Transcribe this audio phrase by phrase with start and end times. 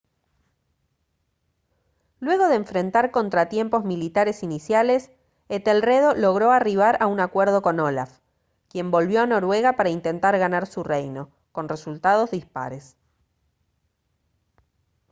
[2.19, 5.11] luego de enfrentar contratiempos militares iniciales
[5.47, 8.17] etelredo logró arribar a un acuerdo con olaf
[8.67, 12.97] quien volvió a noruega para intentar ganar su reino con resultados dispares